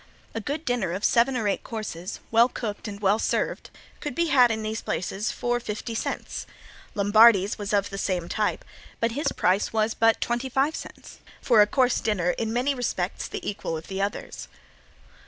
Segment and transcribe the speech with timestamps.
[0.33, 3.69] A good dinner of seven or eight courses, well cooked and well served,
[3.99, 6.47] could be had in these places for fifty cents.
[6.95, 8.65] Lombardi's was of the same type
[8.99, 13.27] but his price was but twenty five cents for a course dinner in many respects
[13.27, 14.47] the equal of the others.